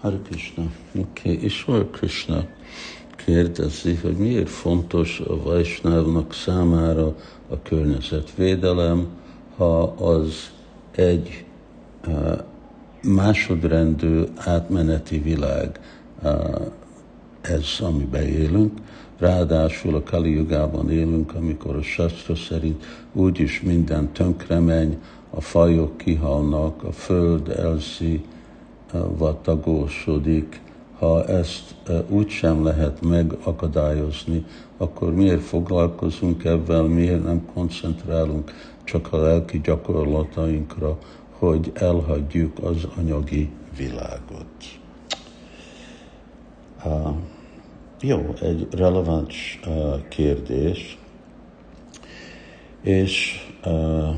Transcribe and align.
Hare 0.00 0.18
Krishna. 0.24 0.62
Oké, 0.98 1.00
okay. 1.00 1.44
Isvar 1.44 1.90
Krishna 1.90 2.46
kérdezi, 3.16 3.94
hogy 3.94 4.16
miért 4.16 4.48
fontos 4.48 5.20
a 5.20 5.42
Vaisnávnak 5.42 6.32
számára 6.32 7.16
a 7.48 7.62
környezetvédelem, 7.62 9.06
ha 9.56 9.82
az 9.82 10.50
egy 10.90 11.44
uh, 12.06 12.38
másodrendű 13.02 14.22
átmeneti 14.36 15.18
világ, 15.18 15.80
uh, 16.22 16.66
ez, 17.40 17.66
amiben 17.80 18.26
élünk. 18.26 18.72
Ráadásul 19.18 19.94
a 19.94 20.02
Kali 20.02 20.30
Jugában 20.30 20.90
élünk, 20.90 21.34
amikor 21.34 21.76
a 21.76 21.82
Sastra 21.82 22.34
szerint 22.34 22.84
úgyis 23.12 23.60
minden 23.60 24.12
tönkremegy, 24.12 24.96
a 25.30 25.40
fajok 25.40 25.96
kihalnak, 25.96 26.82
a 26.82 26.92
föld 26.92 27.48
elszi, 27.48 28.24
vagy 28.92 29.36
tagósodik, 29.36 30.60
ha 30.98 31.24
ezt 31.24 31.74
úgy 32.08 32.28
sem 32.28 32.64
lehet 32.64 33.00
megakadályozni, 33.00 34.44
akkor 34.76 35.14
miért 35.14 35.42
foglalkozunk 35.42 36.44
ebben, 36.44 36.84
miért 36.84 37.24
nem 37.24 37.46
koncentrálunk 37.54 38.52
csak 38.84 39.12
a 39.12 39.16
lelki 39.16 39.60
gyakorlatainkra, 39.60 40.98
hogy 41.30 41.72
elhagyjuk 41.74 42.58
az 42.62 42.86
anyagi 42.98 43.50
világot. 43.76 44.46
Uh, 46.84 47.14
jó, 48.00 48.34
egy 48.40 48.66
releváns 48.70 49.60
uh, 49.66 50.08
kérdés, 50.08 50.98
és 52.82 53.46
uh, 53.64 54.14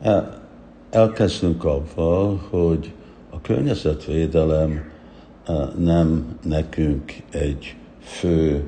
el, 0.00 0.42
elkezdünk 0.90 1.64
avval, 1.64 2.40
hogy 2.50 2.92
a 3.34 3.40
környezetvédelem 3.42 4.90
nem 5.76 6.38
nekünk 6.42 7.12
egy 7.30 7.76
fő 8.00 8.66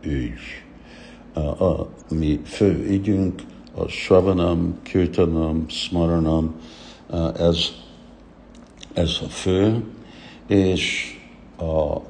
ügy. 0.00 0.40
A 1.58 1.86
mi 2.10 2.40
fő 2.44 2.86
ügyünk 2.88 3.42
a 3.74 3.86
Sravanam, 3.86 4.78
Kirtanam, 4.82 5.68
Smaranam, 5.68 6.54
ez, 7.36 7.58
ez 8.92 9.18
a 9.22 9.28
fő, 9.28 9.84
és 10.46 11.14
a, 11.56 11.64
a 11.64 12.02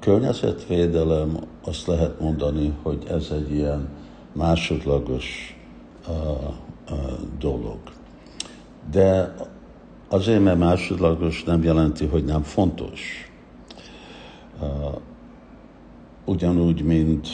környezetvédelem 0.00 1.38
azt 1.64 1.86
lehet 1.86 2.20
mondani, 2.20 2.72
hogy 2.82 3.04
ez 3.08 3.30
egy 3.30 3.52
ilyen 3.52 3.88
másodlagos 4.32 5.56
uh, 6.08 6.14
uh, 6.90 7.12
dolog. 7.38 7.78
De 8.90 9.34
Azért, 10.12 10.42
mert 10.42 10.58
másodlagos 10.58 11.44
nem 11.44 11.62
jelenti, 11.62 12.06
hogy 12.06 12.24
nem 12.24 12.42
fontos. 12.42 13.30
Ugyanúgy, 16.24 16.82
mint 16.82 17.28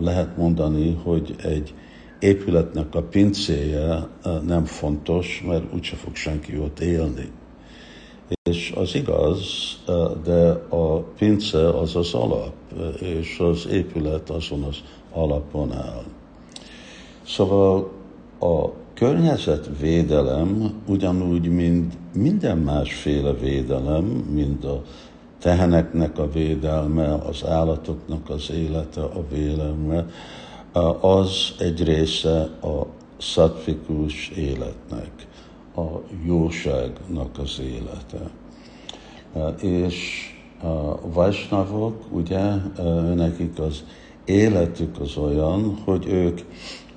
lehet 0.00 0.36
mondani, 0.36 1.00
hogy 1.02 1.34
egy 1.42 1.74
épületnek 2.18 2.94
a 2.94 3.02
pincéje 3.02 4.08
nem 4.46 4.64
fontos, 4.64 5.42
mert 5.46 5.74
úgyse 5.74 5.96
fog 5.96 6.14
senki 6.14 6.58
ott 6.58 6.80
élni. 6.80 7.30
És 8.42 8.72
az 8.76 8.94
igaz, 8.94 9.46
de 10.24 10.50
a 10.68 10.98
pince 10.98 11.68
az 11.68 11.96
az 11.96 12.14
alap, 12.14 12.54
és 13.00 13.38
az 13.38 13.66
épület 13.70 14.30
azon 14.30 14.62
az 14.62 14.76
alapon 15.12 15.72
áll. 15.72 16.04
Szóval 17.26 17.90
a 18.38 18.70
környezetvédelem 18.94 20.80
ugyanúgy, 20.86 21.48
mint 21.48 21.94
minden 22.14 22.58
másféle 22.58 23.32
védelem, 23.32 24.04
mint 24.04 24.64
a 24.64 24.82
teheneknek 25.38 26.18
a 26.18 26.30
védelme, 26.30 27.14
az 27.14 27.44
állatoknak 27.46 28.30
az 28.30 28.50
élete, 28.50 29.02
a 29.02 29.24
védelme, 29.32 30.06
az 31.00 31.54
egy 31.58 31.84
része 31.84 32.40
a 32.62 32.86
szatvikus 33.18 34.28
életnek, 34.28 35.26
a 35.76 35.86
jóságnak 36.24 37.38
az 37.38 37.60
élete. 37.60 38.30
És 39.60 40.28
a 40.62 41.10
vajsnavok, 41.12 42.04
ugye, 42.10 42.54
nekik 43.14 43.58
az 43.58 43.84
életük 44.24 45.00
az 45.00 45.16
olyan, 45.16 45.78
hogy 45.84 46.06
ők 46.06 46.40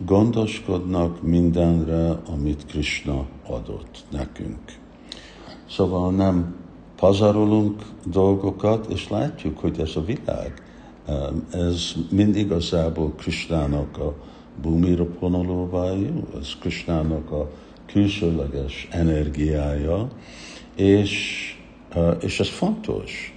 gondoskodnak 0.06 1.22
mindenre, 1.22 2.10
amit 2.10 2.66
Krishna 2.66 3.26
adott 3.48 4.04
nekünk. 4.12 4.80
Szóval 5.70 6.12
nem 6.12 6.56
pazarolunk 6.96 7.82
dolgokat, 8.06 8.86
és 8.90 9.10
látjuk, 9.10 9.60
hogy 9.60 9.80
ez 9.80 9.96
a 9.96 10.04
világ, 10.06 10.64
ez 11.52 11.94
mind 12.10 12.36
igazából 12.36 13.14
Krishnának 13.18 13.98
a 13.98 14.16
bumira 14.62 15.06
ponolóvájú, 15.06 16.28
ez 16.40 16.56
Krishnának 16.60 17.32
a 17.32 17.50
külsőleges 17.86 18.88
energiája, 18.92 20.08
és, 20.76 21.38
és 22.22 22.40
ez 22.40 22.48
fontos, 22.50 23.34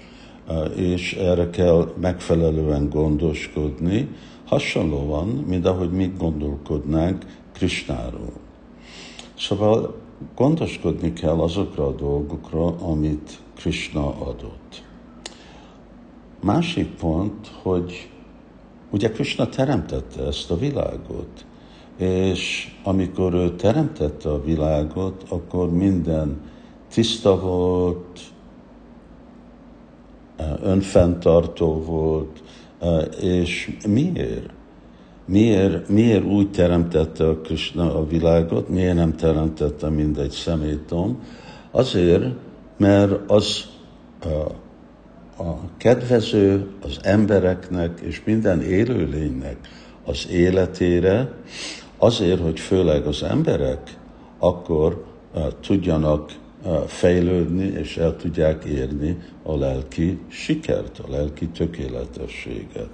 és 0.76 1.12
erre 1.12 1.50
kell 1.50 1.92
megfelelően 2.00 2.88
gondoskodni, 2.88 4.08
hasonlóan, 4.46 5.28
mint 5.28 5.66
ahogy 5.66 5.90
mi 5.90 6.12
gondolkodnánk 6.18 7.24
Krisnáról. 7.52 8.32
Szóval 9.38 9.94
gondoskodni 10.34 11.12
kell 11.12 11.40
azokra 11.40 11.86
a 11.86 11.92
dolgokra, 11.92 12.66
amit 12.66 13.42
Krishna 13.54 14.06
adott. 14.06 14.82
Másik 16.42 16.88
pont, 16.88 17.50
hogy 17.62 18.10
ugye 18.90 19.10
Krishna 19.10 19.48
teremtette 19.48 20.26
ezt 20.26 20.50
a 20.50 20.56
világot, 20.56 21.44
és 21.96 22.74
amikor 22.84 23.34
ő 23.34 23.56
teremtette 23.56 24.30
a 24.30 24.42
világot, 24.42 25.24
akkor 25.28 25.70
minden 25.72 26.40
tiszta 26.92 27.40
volt, 27.40 28.20
önfenntartó 30.62 31.82
volt, 31.82 32.42
és 33.20 33.76
miért? 33.88 34.50
Miért, 35.26 35.88
miért 35.88 36.24
úgy 36.24 36.50
teremtette 36.50 37.28
a 37.28 37.40
Krishna 37.40 37.98
a 37.98 38.06
világot, 38.06 38.68
miért 38.68 38.94
nem 38.94 39.16
teremtette 39.16 39.88
mindegy 39.88 40.30
szemétom? 40.30 41.22
Azért, 41.70 42.24
mert 42.76 43.30
az 43.30 43.64
a, 44.22 44.28
a 45.42 45.58
kedvező 45.76 46.70
az 46.82 46.98
embereknek 47.02 48.00
és 48.00 48.22
minden 48.24 48.62
élőlénynek 48.62 49.56
az 50.04 50.28
életére, 50.30 51.32
azért, 51.98 52.40
hogy 52.40 52.60
főleg 52.60 53.06
az 53.06 53.22
emberek 53.22 53.96
akkor 54.38 55.04
uh, 55.34 55.42
tudjanak 55.60 56.32
fejlődni, 56.86 57.64
és 57.64 57.96
el 57.96 58.16
tudják 58.16 58.64
érni 58.64 59.18
a 59.42 59.56
lelki 59.56 60.18
sikert, 60.28 60.98
a 60.98 61.10
lelki 61.10 61.48
tökéletességet. 61.48 62.88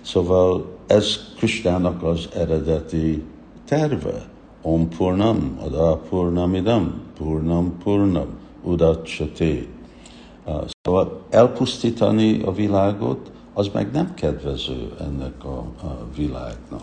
Szóval 0.00 0.78
ez 0.86 1.34
Kristának 1.36 2.02
az 2.02 2.28
eredeti 2.34 3.22
terve. 3.64 4.28
Om 4.62 4.88
Purnam, 4.88 5.58
Ada 5.60 5.96
Purnamidam, 6.08 7.00
Purnam 7.18 7.78
Purnam, 7.82 8.28
Udacsaté. 8.62 9.68
Szóval 10.82 11.20
elpusztítani 11.30 12.42
a 12.42 12.52
világot, 12.52 13.30
az 13.58 13.68
meg 13.72 13.90
nem 13.92 14.14
kedvező 14.14 14.92
ennek 15.00 15.44
a, 15.44 15.58
a 15.58 16.06
világnak. 16.16 16.82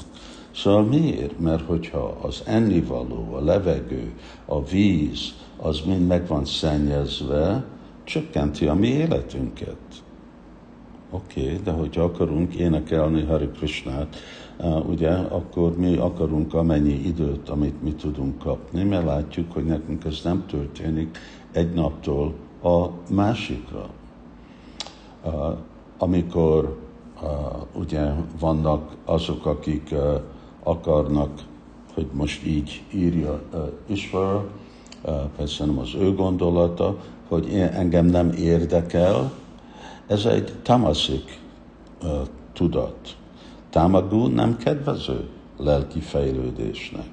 Szóval 0.55 0.83
miért? 0.83 1.39
Mert 1.39 1.65
hogyha 1.65 2.17
az 2.21 2.43
ennivaló, 2.45 3.33
a 3.33 3.43
levegő, 3.43 4.13
a 4.45 4.63
víz, 4.63 5.33
az 5.57 5.81
mind 5.85 6.07
meg 6.07 6.27
van 6.27 6.45
szennyezve, 6.45 7.65
csökkenti 8.03 8.67
a 8.67 8.73
mi 8.73 8.87
életünket. 8.87 9.77
Oké, 11.09 11.43
okay, 11.43 11.59
de 11.63 11.71
hogyha 11.71 12.03
akarunk 12.03 12.53
énekelni 12.53 13.23
Hari 13.23 13.47
Krishnát, 13.47 14.15
uh, 14.57 14.89
ugye, 14.89 15.11
akkor 15.11 15.77
mi 15.77 15.97
akarunk 15.97 16.53
amennyi 16.53 17.05
időt, 17.05 17.49
amit 17.49 17.83
mi 17.83 17.93
tudunk 17.93 18.39
kapni, 18.39 18.83
mert 18.83 19.05
látjuk, 19.05 19.51
hogy 19.51 19.65
nekünk 19.65 20.05
ez 20.05 20.19
nem 20.23 20.45
történik 20.47 21.17
egy 21.51 21.73
naptól 21.73 22.33
a 22.63 22.87
másikra. 23.13 23.89
Amikor 26.05 26.77
uh, 27.21 27.79
ugye 27.79 28.11
vannak 28.39 28.91
azok, 29.05 29.45
akik 29.45 29.89
uh, 29.91 30.21
akarnak, 30.63 31.43
hogy 31.93 32.07
most 32.11 32.45
így 32.45 32.83
írja 32.93 33.41
uh, 33.53 33.59
Isvara, 33.85 34.45
persze 35.37 35.65
nem 35.65 35.77
az 35.77 35.93
ő 35.99 36.13
gondolata, 36.13 36.97
hogy 37.27 37.53
engem 37.53 38.05
nem 38.05 38.31
érdekel, 38.31 39.31
ez 40.07 40.25
egy 40.25 40.53
tamaszik 40.63 41.39
uh, 42.03 42.09
tudat. 42.53 43.17
Tamagú 43.69 44.27
nem 44.27 44.57
kedvező 44.57 45.29
lelki 45.57 45.99
fejlődésnek. 45.99 47.07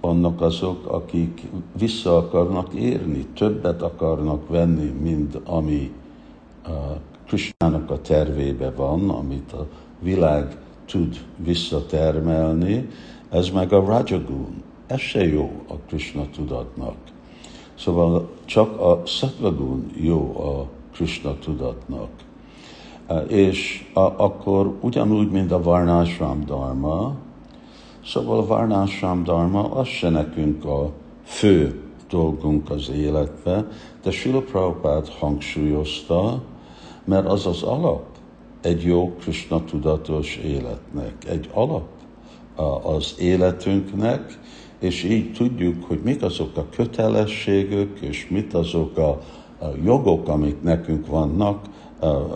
vannak 0.00 0.40
azok, 0.40 0.86
akik 0.86 1.42
vissza 1.78 2.16
akarnak 2.16 2.74
érni, 2.74 3.26
többet 3.34 3.82
akarnak 3.82 4.48
venni, 4.48 4.90
mint 4.90 5.34
ami 5.44 5.92
uh, 6.68 6.72
Krisnának 7.64 7.90
a 7.90 8.00
tervébe 8.00 8.70
van, 8.70 9.10
amit 9.10 9.52
a 9.52 9.66
világ 10.00 10.56
tud 10.86 11.16
visszatermelni, 11.36 12.88
ez 13.30 13.50
meg 13.50 13.72
a 13.72 13.84
Rajagun. 13.84 14.62
Ez 14.86 14.98
se 14.98 15.26
jó 15.26 15.50
a 15.68 15.74
Krishna 15.74 16.26
tudatnak. 16.34 16.94
Szóval 17.74 18.28
csak 18.44 18.80
a 18.80 19.02
Sattvagun 19.06 19.90
jó 19.94 20.40
a 20.40 20.66
Krishna 20.92 21.38
tudatnak. 21.38 22.08
És 23.28 23.90
a, 23.94 24.00
akkor 24.00 24.74
ugyanúgy, 24.80 25.30
mint 25.30 25.52
a 25.52 25.62
Varnásram 25.62 26.44
Dharma, 26.44 27.14
szóval 28.04 28.38
a 28.38 28.46
Varnásram 28.46 29.22
Dharma 29.22 29.70
az 29.70 29.86
se 29.86 30.08
nekünk 30.08 30.64
a 30.64 30.90
fő 31.22 31.80
dolgunk 32.10 32.70
az 32.70 32.90
életbe, 32.90 33.66
de 34.02 34.10
Srila 34.10 34.40
Prabhupád 34.40 35.08
hangsúlyozta, 35.08 36.42
mert 37.04 37.26
az 37.26 37.46
az 37.46 37.62
alap 37.62 38.04
egy 38.60 38.82
jó 38.82 39.14
Krishna 39.20 39.64
tudatos 39.64 40.36
életnek, 40.36 41.14
egy 41.30 41.50
alap 41.52 41.86
az 42.82 43.14
életünknek, 43.18 44.38
és 44.78 45.04
így 45.04 45.32
tudjuk, 45.32 45.84
hogy 45.84 46.00
mik 46.04 46.22
azok 46.22 46.56
a 46.56 46.66
kötelességek, 46.76 47.98
és 48.00 48.28
mit 48.30 48.54
azok 48.54 48.98
a, 48.98 49.20
jogok, 49.84 50.28
amik 50.28 50.62
nekünk 50.62 51.06
vannak, 51.06 51.64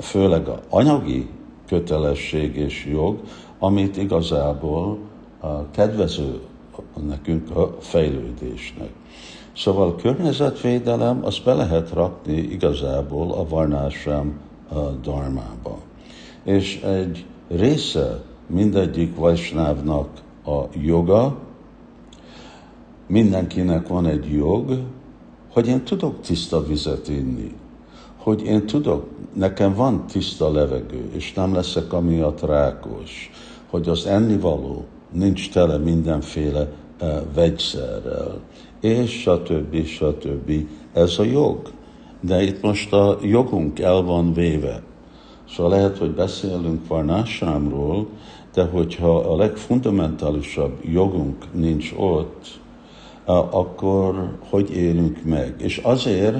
főleg 0.00 0.48
a 0.48 0.60
anyagi 0.68 1.28
kötelesség 1.66 2.56
és 2.56 2.86
jog, 2.90 3.20
amit 3.58 3.96
igazából 3.96 4.98
kedvező 5.70 6.40
nekünk 7.06 7.56
a 7.56 7.76
fejlődésnek. 7.78 8.90
Szóval 9.56 9.96
környezetvédelem, 9.96 11.24
azt 11.24 11.44
be 11.44 11.54
lehet 11.54 11.90
rakni 11.92 12.36
igazából 12.36 13.32
a 13.32 13.48
varnásám 13.48 14.40
darmába. 15.02 15.78
És 16.44 16.80
egy 16.82 17.26
része 17.48 18.22
mindegyik 18.46 19.16
Vajsnávnak 19.16 20.08
a 20.44 20.62
joga, 20.82 21.38
mindenkinek 23.06 23.88
van 23.88 24.06
egy 24.06 24.32
jog, 24.32 24.78
hogy 25.52 25.66
én 25.66 25.84
tudok 25.84 26.20
tiszta 26.20 26.66
vizet 26.66 27.08
inni, 27.08 27.54
hogy 28.16 28.42
én 28.42 28.66
tudok, 28.66 29.06
nekem 29.32 29.74
van 29.74 30.06
tiszta 30.06 30.52
levegő, 30.52 31.10
és 31.12 31.32
nem 31.32 31.54
leszek 31.54 31.92
amiatt 31.92 32.40
rákos, 32.40 33.30
hogy 33.70 33.88
az 33.88 34.06
ennivaló 34.06 34.84
nincs 35.12 35.50
tele 35.50 35.76
mindenféle 35.76 36.68
uh, 37.00 37.08
vegyszerrel, 37.34 38.40
és 38.80 39.20
stb. 39.20 39.84
stb. 39.84 40.52
Ez 40.92 41.18
a 41.18 41.22
jog. 41.22 41.70
De 42.20 42.42
itt 42.42 42.62
most 42.62 42.92
a 42.92 43.18
jogunk 43.22 43.78
el 43.78 44.02
van 44.02 44.32
véve. 44.32 44.82
Szóval 45.48 45.72
lehet, 45.72 45.98
hogy 45.98 46.10
beszélünk 46.10 46.86
Varnásámról, 46.86 48.06
de 48.54 48.64
hogyha 48.64 49.16
a 49.16 49.36
legfundamentálisabb 49.36 50.78
jogunk 50.84 51.44
nincs 51.52 51.92
ott, 51.96 52.60
akkor 53.50 54.36
hogy 54.50 54.70
élünk 54.70 55.24
meg? 55.24 55.54
És 55.58 55.76
azért 55.76 56.36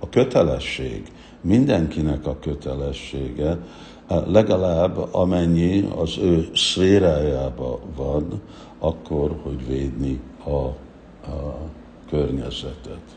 a 0.00 0.08
kötelesség, 0.08 1.02
mindenkinek 1.40 2.26
a 2.26 2.36
kötelessége, 2.40 3.58
legalább 4.26 5.14
amennyi 5.14 5.88
az 5.96 6.18
ő 6.18 6.48
szférájába 6.54 7.78
van, 7.96 8.42
akkor, 8.78 9.36
hogy 9.42 9.66
védni 9.66 10.20
a, 10.44 10.50
a 10.50 11.58
környezetet. 12.08 13.15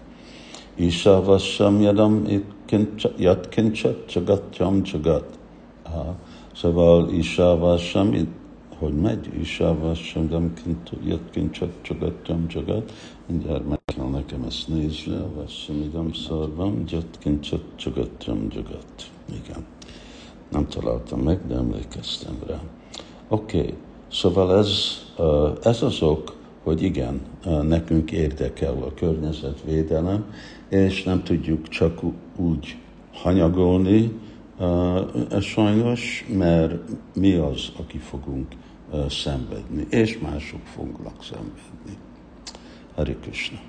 Isavassam 0.80 1.82
yadam 1.82 2.26
yat 3.18 3.50
kincsat 3.50 4.06
csagatyam 4.06 4.84
csagat. 4.84 5.40
Szóval 6.54 7.10
Isavassam 7.10 8.14
hogy 8.80 8.94
megy 8.94 9.30
Isávásam, 9.42 10.30
de 10.30 10.40
kint 11.32 11.52
csak 11.52 11.70
csagattam 11.82 12.48
csagat, 12.48 12.92
mindjárt 13.28 13.68
meg 13.68 13.80
kell 13.86 14.06
nekem 14.06 14.44
ezt 14.44 14.68
nézni, 14.68 15.16
a 15.16 15.30
Vassamidam 15.36 16.14
szarvam, 16.14 16.84
kint 17.20 17.44
csak 17.44 17.62
csagattam 17.76 18.50
csagat. 18.50 19.12
Igen. 19.26 19.66
Nem 20.52 20.68
találtam 20.68 21.20
meg, 21.20 21.48
de 21.48 21.56
emlékeztem 21.56 22.40
rá. 22.48 22.60
Oké, 23.28 23.58
okay. 23.58 23.74
szóval 24.12 24.58
ez, 24.58 24.72
ez 25.62 25.82
az 25.82 26.02
ok, 26.02 26.36
hogy 26.70 26.84
igen, 26.84 27.22
nekünk 27.62 28.12
érdekel 28.12 28.74
a 28.74 28.94
környezetvédelem, 28.94 30.26
és 30.70 31.04
nem 31.04 31.24
tudjuk 31.24 31.68
csak 31.68 32.00
úgy 32.36 32.78
hanyagolni, 33.12 34.12
sajnos, 35.42 36.26
mert 36.38 36.74
mi 37.16 37.34
az, 37.34 37.72
aki 37.78 37.98
fogunk 37.98 38.48
szenvedni, 39.10 39.88
és 39.90 40.20
mások 40.20 40.62
fognak 40.66 41.24
szenvedni. 41.24 41.98
Hari 42.96 43.16
Krishna. 43.22 43.60